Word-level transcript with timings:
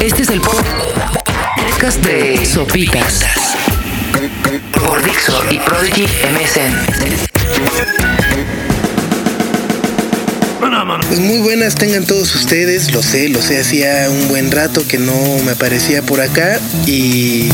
Este 0.00 0.22
es 0.22 0.30
el 0.30 0.40
podcast 0.40 1.98
de 2.04 2.46
Sopitas 2.46 3.22
por 4.72 5.04
Dixo 5.04 5.44
y 5.50 5.58
Prodigy 5.58 6.04
MSN. 6.04 7.30
Pues 11.06 11.20
muy 11.20 11.38
buenas 11.38 11.74
tengan 11.74 12.06
todos 12.06 12.34
ustedes, 12.34 12.92
lo 12.92 13.02
sé, 13.02 13.28
lo 13.28 13.42
sé, 13.42 13.60
hacía 13.60 14.08
un 14.08 14.28
buen 14.28 14.50
rato 14.50 14.86
que 14.88 14.96
no 14.98 15.12
me 15.44 15.52
aparecía 15.52 16.02
por 16.02 16.20
acá 16.20 16.58
y 16.86 17.50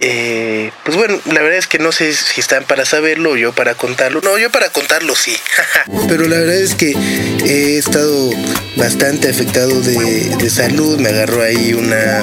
eh, 0.00 0.72
pues 0.84 0.96
bueno, 0.96 1.20
la 1.26 1.42
verdad 1.42 1.58
es 1.58 1.68
que 1.68 1.78
no 1.78 1.92
sé 1.92 2.12
si 2.14 2.40
están 2.40 2.64
para 2.64 2.84
saberlo 2.84 3.32
o 3.32 3.36
yo 3.36 3.52
para 3.52 3.74
contarlo. 3.74 4.20
No, 4.22 4.36
yo 4.38 4.50
para 4.50 4.70
contarlo 4.70 5.14
sí. 5.14 5.36
Pero 6.08 6.26
la 6.26 6.38
verdad 6.38 6.56
es 6.56 6.74
que 6.74 6.96
he 7.44 7.78
estado 7.78 8.30
bastante 8.76 9.28
afectado 9.28 9.80
de, 9.80 10.50
salud. 10.50 10.98
Me 10.98 11.08
agarró 11.08 11.42
ahí 11.42 11.72
una 11.74 12.22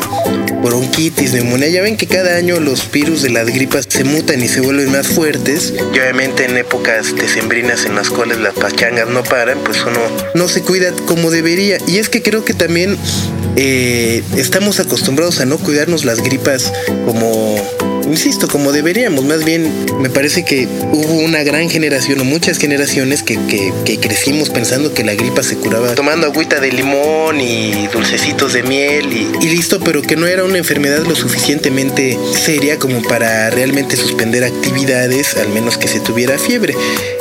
bronquitis, 0.62 1.34
neumonía. 1.34 1.70
Ya 1.70 1.82
ven 1.82 1.98
que 1.98 2.08
cada 2.08 2.36
año 2.36 2.60
los 2.60 2.90
virus 2.92 3.22
de 3.22 3.30
las 3.30 3.48
gripas 3.48 3.86
se 3.88 4.04
mutan 4.04 4.42
y 4.42 4.48
se 4.48 4.62
vuelven 4.62 4.92
más 4.92 5.08
fuertes. 5.08 5.74
Y 5.78 6.00
obviamente 6.00 6.46
en 6.46 6.58
épocas 6.58 7.16
decembrinas 7.16 7.86
en 7.86 7.96
las 7.96 8.10
cuales 8.10 8.40
las 8.40 8.54
pachangas 8.54 9.08
no 9.10 9.24
paran, 9.24 9.60
pues 9.64 9.82
uno 9.82 10.00
no 10.36 10.48
se 10.48 10.62
cuida 10.62 10.92
como 11.06 11.32
debería. 11.32 11.78
Y 11.88 11.98
es 11.98 12.10
que 12.10 12.22
creo 12.22 12.46
que 12.46 12.54
también 12.54 12.98
eh, 13.56 14.24
estamos 14.38 14.80
acostumbrados 14.80 15.40
a 15.40 15.46
no 15.46 15.58
cuidarnos 15.58 16.06
las 16.06 16.22
gripas 16.22 16.72
como 17.06 17.56
insisto, 18.12 18.48
como 18.48 18.72
deberíamos. 18.72 19.26
Más 19.26 19.44
bien, 19.44 19.72
me 20.00 20.10
parece 20.10 20.44
que 20.44 20.68
hubo 20.92 21.20
una 21.20 21.44
gran 21.44 21.70
generación 21.70 22.20
o 22.22 22.24
muchas 22.24 22.58
generaciones 22.58 23.24
que, 23.24 23.38
crecimos 24.00 24.50
pensando 24.50 24.94
que 24.94 25.04
la 25.04 25.14
gripa 25.14 25.44
se 25.44 25.58
curaba 25.58 25.94
tomando 25.94 26.28
agüita 26.28 26.60
de 26.60 26.72
limón 26.72 27.42
y 27.42 27.88
dulcecitos 27.88 28.54
de 28.54 28.64
miel 28.64 29.06
y, 29.42 29.50
listo, 29.50 29.80
pero 29.80 30.02
que 30.02 30.16
no 30.16 30.28
era 30.28 30.44
una 30.44 30.58
enfermedad 30.58 31.06
lo 31.06 31.16
suficientemente 31.16 32.18
seria 32.34 32.80
como 32.80 33.02
para 33.04 33.50
realmente 33.50 33.96
suspender 33.98 34.44
actividades, 34.44 35.36
al 35.38 35.50
menos 35.50 35.78
que 35.78 35.88
se 35.88 36.00
tuviera 36.00 36.38
fiebre. 36.38 36.76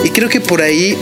Y 0.05 0.11
creo 0.11 0.29
que 0.29 0.41
por 0.41 0.63
ahí 0.63 0.97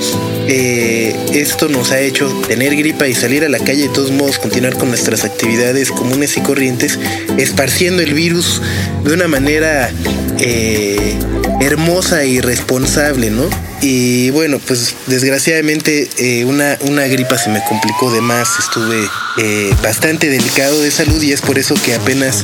eh, 0.49 1.15
esto 1.35 1.69
nos 1.69 1.91
ha 1.91 2.01
hecho 2.01 2.29
tener 2.49 2.75
gripa 2.77 3.07
y 3.07 3.15
salir 3.15 3.45
a 3.45 3.49
la 3.49 3.59
calle 3.59 3.83
de 3.83 3.89
todos 3.91 4.11
modos, 4.11 4.39
continuar 4.39 4.77
con 4.77 4.89
nuestras 4.89 5.25
actividades 5.25 5.91
comunes 5.91 6.37
y 6.37 6.41
corrientes, 6.41 6.99
esparciendo 7.37 8.03
el 8.03 8.15
virus 8.15 8.63
de 9.05 9.13
una 9.13 9.29
manera 9.29 9.91
eh, 10.39 11.19
hermosa 11.61 12.25
y 12.25 12.41
responsable, 12.41 13.31
¿no? 13.31 13.49
Y 13.83 14.31
bueno, 14.31 14.59
pues 14.67 14.95
desgraciadamente 15.07 16.09
eh, 16.17 16.47
una, 16.47 16.79
una 16.81 17.07
gripa 17.07 17.37
se 17.37 17.51
me 17.51 17.63
complicó 17.69 18.11
de 18.11 18.23
más, 18.23 18.49
estuve 18.59 19.09
bastante 19.83 20.31
delicado 20.31 20.81
de 20.81 20.91
salud 20.91 21.23
y 21.23 21.33
es 21.33 21.43
por 21.43 21.59
eso 21.59 21.75
que 21.85 21.95
apenas 21.95 22.41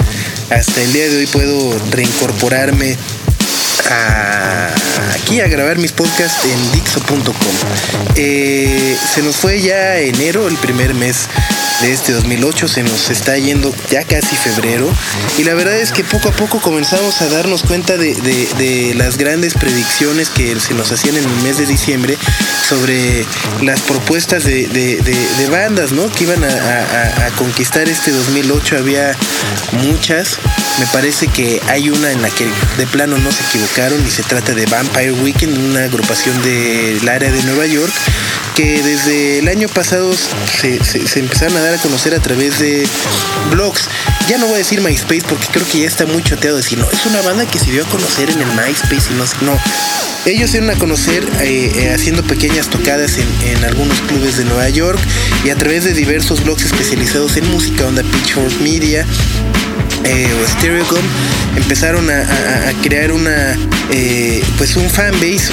hasta 0.51 0.83
el 0.83 0.93
día 0.93 1.09
de 1.09 1.17
hoy 1.17 1.27
puedo 1.27 1.75
reincorporarme 1.91 2.99
aquí 5.33 5.41
a 5.41 5.49
grabar 5.49 5.79
mis 5.79 5.93
podcasts 5.93 6.45
en 6.45 6.73
Dixo.com. 6.73 7.33
se 8.15 9.23
nos 9.23 9.37
fue 9.37 9.63
ya 9.63 9.99
enero, 9.99 10.47
el 10.47 10.57
primer 10.59 10.93
mes 10.93 11.27
de 11.81 11.91
este 11.91 12.13
2008. 12.13 12.69
Se 12.69 12.83
nos 12.83 13.09
está 13.09 13.39
yendo 13.39 13.75
ya 13.91 14.05
casi 14.05 14.37
febrero. 14.37 14.93
Y 15.39 15.45
la 15.45 15.55
verdad 15.55 15.79
es 15.79 15.91
que 15.91 16.05
poco 16.05 16.29
a 16.29 16.33
poco 16.33 16.61
comenzamos 16.61 17.23
a 17.23 17.29
darnos 17.29 17.63
cuenta 17.63 17.97
de, 17.97 18.93
las 18.95 19.17
grandes 19.17 19.55
predicciones 19.55 20.29
que 20.29 20.61
se 20.61 20.75
nos 20.75 20.93
hacían 20.93 21.17
en 21.17 21.25
el 21.25 21.43
mes 21.43 21.57
de 21.57 21.65
diciembre 21.65 22.19
sobre 22.69 23.25
las 23.63 23.81
propuestas 23.81 24.45
de, 24.45 25.49
bandas, 25.51 25.93
¿no? 25.93 26.11
Que 26.11 26.25
iban 26.25 26.45
a, 26.45 27.31
conquistar 27.39 27.89
este 27.89 28.11
2008. 28.11 28.77
Había 28.77 29.17
muchas. 29.73 30.39
Me 30.79 30.87
parece 30.87 31.29
que 31.29 31.61
hay 31.69 31.91
una 31.91 32.11
en 32.11 32.23
la 32.23 32.31
que 32.31 32.47
de 32.79 32.87
plano 32.87 33.19
no 33.19 33.31
se 33.31 33.43
equivocaron 33.45 34.05
y 34.07 34.11
se 34.11 34.23
trata 34.23 34.55
de 34.55 34.67
Vampire 34.67 35.13
Weekend, 35.13 35.59
una 35.59 35.85
agrupación 35.85 36.41
del 36.43 37.07
área 37.09 37.31
de 37.31 37.43
Nueva 37.43 37.67
York 37.67 37.93
que 38.55 38.83
desde 38.83 39.39
el 39.39 39.49
año 39.49 39.69
pasado 39.69 40.13
se, 40.13 40.83
se, 40.85 41.19
empezaron 41.19 41.57
a 41.57 41.61
dar 41.61 41.75
a 41.75 41.79
conocer 41.79 42.15
a 42.15 42.21
través 42.21 42.59
de 42.59 42.87
blogs. 43.51 43.89
Ya 44.29 44.39
no 44.39 44.47
voy 44.47 44.57
a 44.57 44.59
decir 44.59 44.81
MySpace 44.81 45.23
porque 45.29 45.47
creo 45.53 45.67
que 45.67 45.81
ya 45.81 45.87
está 45.87 46.07
muy 46.07 46.23
choteado 46.23 46.57
decir, 46.57 46.79
es 46.93 47.07
una 47.07 47.23
banda 47.23 47.47
que 47.47 47.59
se 47.59 47.71
dio 47.71 47.83
a 47.83 47.89
conocer 47.89 48.31
en 48.31 48.41
el 48.41 48.49
MySpace 48.49 49.13
y 49.13 49.15
no 49.15 49.25
no. 49.43 49.59
Ellos 50.25 50.51
se 50.51 50.61
dieron 50.61 50.77
a 50.77 50.79
conocer 50.79 51.25
eh, 51.41 51.73
eh, 51.75 51.93
haciendo 51.93 52.23
pequeñas 52.23 52.69
tocadas 52.69 53.19
en, 53.19 53.27
en, 53.49 53.65
algunos 53.65 54.01
clubes 54.03 54.37
de 54.37 54.45
Nueva 54.45 54.69
York 54.69 55.01
y 55.45 55.51
a 55.51 55.57
través 55.57 55.85
de 55.85 55.95
diversos 55.95 56.45
blogs 56.45 56.65
especializados 56.65 57.37
en 57.37 57.51
música, 57.51 57.87
onda 57.87 58.03
Pitchfork 58.03 58.61
Media, 58.61 59.05
eh, 60.05 60.29
o 60.43 60.49
Stereogum 60.49 61.03
empezaron 61.57 62.09
a, 62.11 62.25
crear 62.83 63.13
una 63.13 63.57
eh, 63.91 64.43
pues 64.59 64.77
un 64.77 64.89
fanbase 64.89 65.53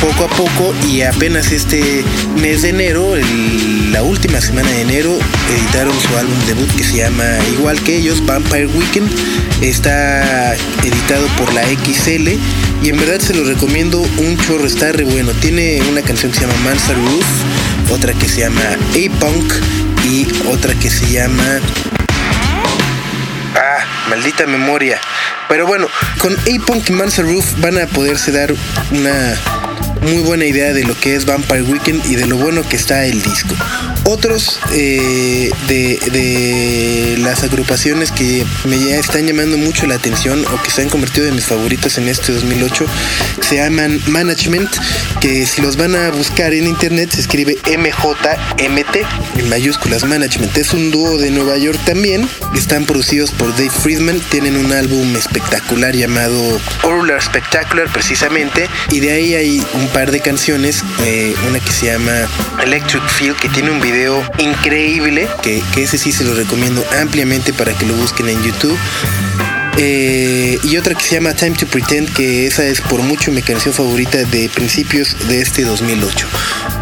poco 0.00 0.24
a 0.24 0.28
poco 0.28 0.74
y 0.88 1.02
apenas 1.02 1.52
este 1.52 2.02
mes 2.40 2.62
de 2.62 2.70
enero 2.70 3.14
la 3.90 4.02
última 4.02 4.40
semana 4.40 4.68
de 4.70 4.82
enero 4.82 5.18
editaron 5.56 5.94
su 6.00 6.16
álbum 6.16 6.34
debut 6.46 6.68
que 6.76 6.82
se 6.82 6.96
llama 6.98 7.24
igual 7.52 7.80
que 7.82 7.96
ellos 7.96 8.24
Vampire 8.26 8.66
Weekend. 8.66 9.10
Está 9.60 10.54
editado 10.82 11.26
por 11.38 11.52
la 11.54 11.62
XL 11.62 12.28
y 12.82 12.88
en 12.88 12.96
verdad 12.98 13.20
se 13.20 13.34
lo 13.34 13.44
recomiendo 13.44 14.00
un 14.18 14.36
chorro 14.38 14.66
está 14.66 14.92
re 14.92 15.04
bueno. 15.04 15.32
Tiene 15.40 15.80
una 15.90 16.02
canción 16.02 16.32
que 16.32 16.38
se 16.38 16.46
llama 16.46 16.58
Monster 16.64 16.96
Roof 16.96 17.26
otra 17.90 18.12
que 18.14 18.28
se 18.28 18.40
llama 18.40 18.62
A-Punk 18.90 19.52
y 20.04 20.26
otra 20.48 20.74
que 20.74 20.90
se 20.90 21.06
llama 21.10 21.60
maldita 24.08 24.46
memoria. 24.46 25.00
Pero 25.48 25.66
bueno, 25.66 25.88
con 26.18 26.32
A-Punk 26.34 26.90
y 26.90 26.92
Mansa 26.92 27.22
Roof 27.22 27.44
van 27.58 27.78
a 27.78 27.86
poderse 27.86 28.32
dar 28.32 28.52
una 28.90 29.36
muy 30.04 30.22
buena 30.22 30.44
idea 30.44 30.72
de 30.72 30.84
lo 30.84 30.98
que 30.98 31.14
es 31.14 31.24
Vampire 31.24 31.62
Weekend 31.62 32.04
y 32.10 32.16
de 32.16 32.26
lo 32.26 32.36
bueno 32.36 32.62
que 32.68 32.76
está 32.76 33.04
el 33.04 33.22
disco. 33.22 33.54
Otros 34.04 34.60
eh, 34.72 35.50
de, 35.66 37.16
las 37.18 37.42
agrupaciones 37.42 38.10
que 38.10 38.44
me 38.64 38.98
están 38.98 39.26
llamando 39.26 39.56
mucho 39.56 39.86
la 39.86 39.94
atención 39.94 40.44
o 40.52 40.62
que 40.62 40.70
se 40.70 40.82
han 40.82 40.90
convertido 40.90 41.26
en 41.26 41.34
mis 41.34 41.46
favoritos 41.46 41.96
en 41.96 42.08
este 42.08 42.32
2008 42.32 42.86
se 43.40 43.56
llaman 43.56 44.00
Management, 44.08 44.70
que 45.20 45.46
si 45.46 45.62
los 45.62 45.76
van 45.76 45.96
a 45.96 46.10
buscar 46.10 46.52
en 46.52 46.66
internet 46.66 47.10
se 47.12 47.20
escribe 47.20 47.56
MJMT 47.66 48.96
en 49.38 49.48
mayúsculas 49.48 50.04
Management. 50.04 50.56
Es 50.56 50.74
un 50.74 50.90
dúo 50.90 51.16
de 51.18 51.30
Nueva 51.30 51.56
York 51.56 51.80
también. 51.86 52.28
Están 52.54 52.84
producidos 52.84 53.30
por 53.30 53.50
Dave 53.52 53.70
Friedman. 53.70 54.20
Tienen 54.30 54.56
un 54.56 54.72
álbum 54.72 55.16
espectacular 55.16 55.94
llamado 55.94 56.60
Orular 56.82 57.22
Spectacular 57.22 57.90
precisamente. 57.92 58.68
Y 58.90 59.00
de 59.00 59.12
ahí 59.12 59.34
hay 59.34 59.64
un 59.74 59.88
par 59.94 60.10
de 60.10 60.20
canciones. 60.20 60.84
Eh, 61.04 61.34
una 61.48 61.60
que 61.60 61.70
se 61.70 61.86
llama 61.86 62.28
Electric 62.62 63.08
Field 63.08 63.38
que 63.38 63.48
tiene 63.48 63.70
un 63.70 63.80
video 63.80 64.22
increíble, 64.38 65.28
que, 65.40 65.62
que 65.72 65.84
ese 65.84 65.96
sí 65.96 66.12
se 66.12 66.24
lo 66.24 66.34
recomiendo 66.34 66.84
ampliamente 67.00 67.54
para 67.54 67.72
que 67.72 67.86
lo 67.86 67.94
busquen 67.94 68.28
en 68.28 68.42
YouTube. 68.42 68.76
Eh, 69.76 70.58
y 70.62 70.76
otra 70.76 70.94
que 70.94 71.04
se 71.04 71.16
llama 71.16 71.34
Time 71.34 71.56
to 71.56 71.66
Pretend, 71.66 72.12
que 72.12 72.46
esa 72.46 72.64
es 72.64 72.80
por 72.80 73.02
mucho 73.02 73.32
mi 73.32 73.42
canción 73.42 73.74
favorita 73.74 74.18
de 74.18 74.48
principios 74.48 75.16
de 75.28 75.40
este 75.40 75.64
2008. 75.64 76.26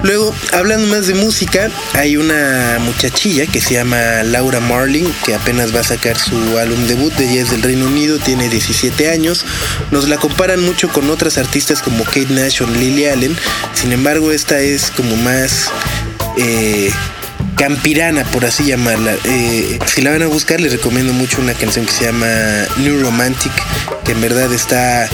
Luego, 0.03 0.35
hablando 0.53 0.87
más 0.89 1.07
de 1.07 1.15
música, 1.15 1.71
hay 1.95 2.17
una 2.17 2.79
muchachilla 2.81 3.47
que 3.47 3.61
se 3.61 3.75
llama 3.75 4.23
Laura 4.25 4.61
Marling, 4.61 5.07
que 5.25 5.35
apenas 5.35 5.75
va 5.75 5.81
a 5.81 5.85
sacar 5.85 6.19
su 6.19 6.59
álbum 6.59 6.87
debut, 6.87 7.13
de 7.15 7.31
ella 7.31 7.43
es 7.43 7.51
del 7.51 7.63
Reino 7.63 7.87
Unido, 7.87 8.19
tiene 8.19 8.49
17 8.49 9.11
años. 9.11 9.45
Nos 9.91 10.09
la 10.09 10.19
comparan 10.19 10.61
mucho 10.61 10.89
con 10.89 11.09
otras 11.09 11.39
artistas 11.39 11.81
como 11.81 12.05
Kate 12.05 12.27
Nash 12.31 12.63
o 12.63 12.67
Lily 12.67 13.07
Allen, 13.07 13.37
sin 13.75 13.93
embargo 13.93 14.33
esta 14.33 14.61
es 14.61 14.91
como 14.91 15.17
más... 15.17 15.71
Eh, 16.37 16.91
campirana, 17.57 18.25
por 18.25 18.45
así 18.45 18.65
llamarla. 18.65 19.15
Eh, 19.25 19.79
si 19.87 20.03
la 20.03 20.11
van 20.11 20.23
a 20.23 20.27
buscar, 20.27 20.61
les 20.61 20.73
recomiendo 20.73 21.13
mucho 21.13 21.41
una 21.41 21.55
canción 21.55 21.87
que 21.87 21.93
se 21.93 22.05
llama 22.05 22.29
New 22.79 23.01
Romantic, 23.03 23.53
que 24.05 24.13
en 24.13 24.21
verdad 24.21 24.53
está 24.53 25.09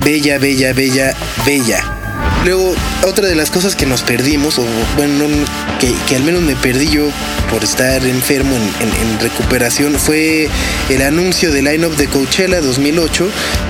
bella, 0.00 0.38
bella, 0.38 0.72
bella, 0.72 1.14
bella. 1.44 2.03
Luego, 2.44 2.74
otra 3.06 3.26
de 3.26 3.34
las 3.34 3.50
cosas 3.50 3.74
que 3.74 3.86
nos 3.86 4.02
perdimos, 4.02 4.58
o 4.58 4.66
bueno, 4.96 5.24
que, 5.80 6.16
al 6.16 6.22
menos 6.24 6.42
me 6.42 6.54
perdí 6.54 6.88
yo 6.88 7.08
por 7.50 7.64
estar 7.64 8.04
enfermo 8.04 8.54
en, 8.80 9.20
recuperación, 9.20 9.94
fue 9.94 10.50
el 10.90 11.02
anuncio 11.02 11.50
del 11.50 11.64
line-up 11.64 11.96
de 11.96 12.06
Coachella 12.06 12.60
2008, 12.60 13.28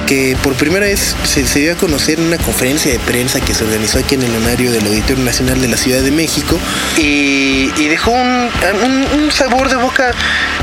que 0.08 0.36
por 0.42 0.54
primera 0.54 0.86
vez 0.86 1.14
se, 1.24 1.42
dio 1.60 1.72
a 1.72 1.76
conocer 1.76 2.18
en 2.18 2.26
una 2.26 2.38
conferencia 2.38 2.90
de 2.90 2.98
prensa 2.98 3.40
que 3.40 3.54
se 3.54 3.62
organizó 3.62 3.98
aquí 3.98 4.16
en 4.16 4.22
el 4.22 4.34
horario 4.42 4.72
del 4.72 4.84
Auditorio 4.86 5.22
Nacional 5.24 5.60
de 5.60 5.68
la 5.68 5.76
Ciudad 5.76 6.00
de 6.00 6.10
México, 6.10 6.58
y, 6.96 7.70
dejó 7.88 8.10
un, 8.10 9.30
sabor 9.30 9.68
de 9.68 9.76
boca 9.76 10.12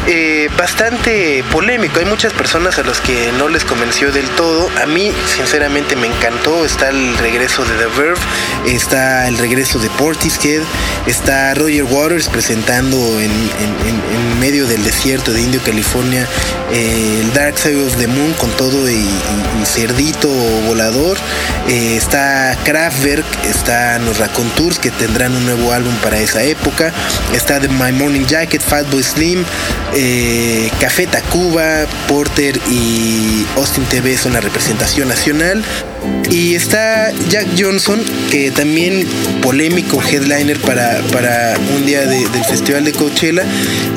eh, 0.07 0.49
bastante 0.57 1.43
polémico. 1.51 1.99
Hay 1.99 2.05
muchas 2.05 2.33
personas 2.33 2.77
a 2.77 2.83
las 2.83 2.99
que 2.99 3.31
no 3.37 3.47
les 3.47 3.63
convenció 3.65 4.11
del 4.11 4.29
todo. 4.31 4.69
A 4.81 4.85
mí, 4.85 5.11
sinceramente, 5.35 5.95
me 5.95 6.07
encantó. 6.07 6.65
Está 6.65 6.89
el 6.89 7.17
regreso 7.17 7.63
de 7.65 7.75
The 7.75 8.00
Está 8.65 9.27
el 9.27 9.37
regreso 9.37 9.79
de 9.79 9.89
Portishead, 9.91 10.61
está 11.07 11.53
Roger 11.53 11.83
Waters 11.83 12.29
presentando 12.29 12.97
en, 13.19 13.31
medio 14.39 14.65
del 14.65 14.83
desierto 14.83 15.31
de 15.31 15.41
Indio, 15.41 15.61
California, 15.63 16.27
el 16.71 17.31
Dark 17.33 17.57
Side 17.59 17.85
of 17.85 17.95
the 17.97 18.07
Moon 18.07 18.33
con 18.33 18.49
todo 18.51 18.89
y, 18.89 19.07
cerdito 19.65 20.27
volador. 20.67 21.17
Eh, 21.67 21.95
está 21.95 22.57
Kraftwerk, 22.63 23.25
está 23.45 23.99
los 23.99 24.17
Raccoon 24.17 24.49
Tours 24.51 24.79
que 24.79 24.89
tendrán 24.91 25.35
un 25.35 25.45
nuevo 25.45 25.71
álbum 25.71 25.93
para 26.03 26.19
esa 26.19 26.41
época. 26.43 26.91
Está 27.33 27.59
The 27.59 27.67
My 27.67 27.91
Morning 27.91 28.25
Jacket, 28.25 28.61
Fatboy 28.61 29.03
Slim, 29.03 29.43
eh, 29.93 30.71
Café 30.79 31.07
Tacuba, 31.07 31.85
Porter 32.07 32.59
y 32.69 33.45
Austin 33.55 33.85
TV 33.85 34.17
son 34.17 34.33
la 34.33 34.41
representación 34.41 35.07
nacional. 35.07 35.63
Y 36.29 36.55
está 36.55 37.11
Jack 37.29 37.47
Johnson, 37.57 38.01
que 38.29 38.51
también 38.51 39.05
polémico 39.41 40.01
headliner 40.01 40.57
para, 40.59 41.01
para 41.11 41.55
un 41.75 41.85
día 41.85 42.05
del 42.05 42.45
Festival 42.45 42.85
de 42.85 42.93
Coachella. 42.93 43.43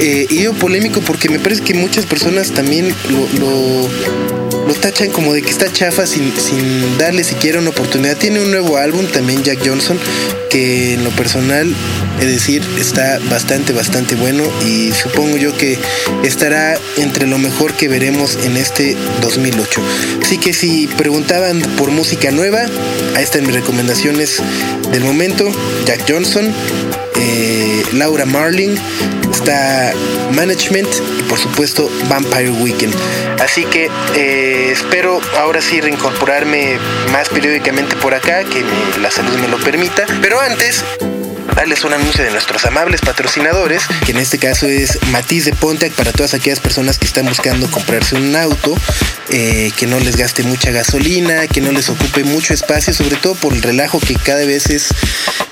Eh, 0.00 0.26
y 0.28 0.38
digo 0.38 0.52
polémico 0.54 1.00
porque 1.00 1.28
me 1.28 1.38
parece 1.38 1.62
que 1.62 1.74
muchas 1.74 2.06
personas 2.06 2.50
también 2.50 2.92
lo 3.08 3.28
lo 3.38 3.88
tachan 4.72 5.10
como 5.10 5.32
de 5.32 5.42
que 5.42 5.50
está 5.50 5.72
chafa 5.72 6.06
sin, 6.06 6.32
sin 6.38 6.98
darle 6.98 7.24
siquiera 7.24 7.58
una 7.58 7.70
oportunidad. 7.70 8.16
Tiene 8.16 8.40
un 8.40 8.50
nuevo 8.50 8.76
álbum 8.76 9.06
también 9.06 9.42
Jack 9.42 9.60
Johnson 9.64 9.98
que 10.50 10.94
en 10.94 11.02
lo 11.04 11.10
personal, 11.10 11.74
es 12.20 12.26
decir, 12.26 12.62
está 12.78 13.18
bastante, 13.30 13.72
bastante 13.72 14.14
bueno 14.14 14.44
y 14.64 14.92
supongo 14.92 15.36
yo 15.36 15.56
que 15.56 15.78
estará 16.22 16.78
entre 16.96 17.26
lo 17.26 17.38
mejor 17.38 17.74
que 17.74 17.88
veremos 17.88 18.38
en 18.44 18.56
este 18.56 18.96
2008. 19.20 19.80
Así 20.22 20.38
que 20.38 20.52
si 20.52 20.86
preguntaban 20.86 21.60
por 21.76 21.90
música 21.90 22.30
nueva, 22.30 22.66
ahí 23.16 23.24
están 23.24 23.46
mis 23.46 23.54
recomendaciones 23.54 24.42
del 24.92 25.02
momento. 25.02 25.50
Jack 25.86 26.04
Johnson, 26.08 26.54
eh, 27.16 27.82
Laura 27.92 28.24
Marling, 28.26 28.76
está 29.30 29.92
Management 30.32 30.88
y 31.18 31.22
por 31.24 31.38
supuesto 31.38 31.90
Vampire 32.08 32.50
Weekend. 32.50 32.94
Así 33.40 33.64
que 33.64 33.90
eh, 34.14 34.70
espero 34.72 35.20
ahora 35.38 35.60
sí 35.60 35.80
reincorporarme 35.80 36.78
más 37.12 37.28
periódicamente 37.28 37.96
por 37.96 38.14
acá, 38.14 38.44
que 38.44 38.64
la 39.00 39.10
salud 39.10 39.36
me 39.38 39.48
lo 39.48 39.58
permita. 39.58 40.04
Pero 40.20 40.40
antes, 40.40 40.84
darles 41.54 41.84
un 41.84 41.92
anuncio 41.92 42.24
de 42.24 42.30
nuestros 42.30 42.64
amables 42.64 43.00
patrocinadores, 43.00 43.86
que 44.04 44.12
en 44.12 44.18
este 44.18 44.38
caso 44.38 44.66
es 44.66 44.98
Matiz 45.10 45.44
de 45.44 45.52
Pontiac 45.52 45.92
para 45.92 46.12
todas 46.12 46.34
aquellas 46.34 46.60
personas 46.60 46.98
que 46.98 47.06
están 47.06 47.26
buscando 47.26 47.70
comprarse 47.70 48.16
un 48.16 48.34
auto, 48.36 48.74
eh, 49.30 49.70
que 49.76 49.86
no 49.86 49.98
les 50.00 50.16
gaste 50.16 50.42
mucha 50.42 50.70
gasolina, 50.70 51.46
que 51.46 51.60
no 51.60 51.72
les 51.72 51.88
ocupe 51.88 52.24
mucho 52.24 52.54
espacio, 52.54 52.92
sobre 52.92 53.16
todo 53.16 53.34
por 53.34 53.52
el 53.54 53.62
relajo 53.62 54.00
que 54.00 54.14
cada 54.14 54.44
vez 54.44 54.70
es 54.70 54.88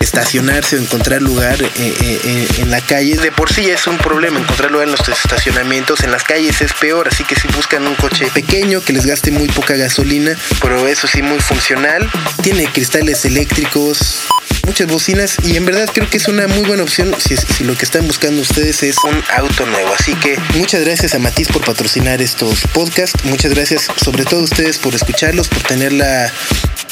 estacionarse 0.01 0.77
o 0.77 0.81
encontrar 0.81 1.23
lugar 1.23 1.63
eh, 1.63 1.71
eh, 1.79 2.49
en 2.59 2.71
la 2.71 2.81
calle. 2.81 3.17
De 3.17 3.31
por 3.31 3.53
sí 3.53 3.71
es 3.71 3.87
un 3.87 3.99
problema 3.99 4.41
encontrar 4.41 4.71
lugar 4.71 4.89
en 4.89 4.93
los 4.93 5.09
estacionamientos, 5.09 6.03
en 6.03 6.11
las 6.11 6.25
calles 6.25 6.61
es 6.61 6.73
peor, 6.75 7.09
así 7.09 7.25
que 7.25 7.37
si 7.37 7.49
buscan 7.49 7.87
un 7.87 7.95
coche 7.95 8.27
pequeño 8.35 8.83
que 8.83 8.93
les 8.93 9.07
gaste 9.07 9.31
muy 9.31 9.49
poca 9.49 9.77
gasolina, 9.77 10.37
pero 10.61 10.87
eso 10.89 11.07
sí 11.07 11.23
muy 11.23 11.41
funcional, 11.41 12.11
tiene 12.43 12.67
cristales 12.67 13.25
eléctricos, 13.25 14.27
muchas 14.65 14.87
bocinas 14.87 15.37
y 15.45 15.57
en 15.57 15.65
verdad 15.65 15.89
creo 15.93 16.09
que 16.09 16.17
es 16.17 16.29
una 16.29 16.47
muy 16.47 16.63
buena 16.63 16.83
opción 16.83 17.15
si, 17.19 17.65
lo 17.65 17.77
que 17.77 17.85
están 17.85 18.07
buscando 18.07 18.43
ustedes 18.43 18.83
es 18.83 18.97
un 19.05 19.23
auto 19.35 19.67
nuevo. 19.67 19.93
Así 19.99 20.15
que 20.15 20.39
muchas 20.55 20.83
gracias 20.83 21.15
a 21.15 21.19
Matiz 21.19 21.49
por 21.49 21.65
patrocinar 21.65 22.23
estos 22.23 22.67
podcasts. 22.73 23.25
Muchas 23.25 23.53
gracias 23.55 23.89
sobre 24.03 24.25
todo 24.25 24.41
a 24.41 24.45
ustedes 24.45 24.79
por 24.79 24.95
escucharlos, 24.95 25.49
por 25.49 25.63
tener 25.63 25.93
la 25.93 26.33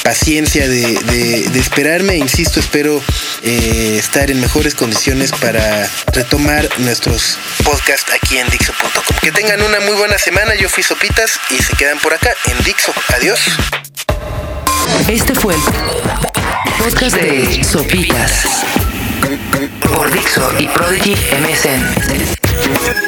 paciencia 0.03 0.69
de, 0.69 1.51
esperarme. 1.55 2.17
Insisto, 2.17 2.61
espero 2.61 3.03
eh, 3.43 3.97
estar 3.99 4.31
en 4.31 4.41
mejores 4.41 4.75
condiciones 4.75 5.33
para 5.33 5.89
retomar 6.13 6.69
nuestros 6.79 7.39
podcasts 7.65 8.13
aquí 8.13 8.39
en 8.39 8.49
Dixo.com. 8.49 9.17
Que 9.21 9.33
tengan 9.33 9.63
una 9.63 9.81
muy 9.81 9.95
buena 9.95 10.19
semana. 10.19 10.55
Yo 10.55 10.69
fui 10.69 10.83
Sopitas 10.83 11.39
y 11.51 11.63
se 11.63 11.75
quedan 11.77 11.99
por 11.99 12.15
acá 12.15 12.35
en 12.47 12.63
Dixo. 12.65 12.93
Adiós. 13.09 13.41
Este 15.09 15.35
fue 15.35 15.55
el 15.55 15.61
podcast 16.83 17.17
de 17.17 17.63
Sopitas 17.63 18.65
por 19.95 20.11
Dixo 20.11 20.43
y 20.59 20.67
Prodigy 20.69 21.15
MSN. 21.15 23.00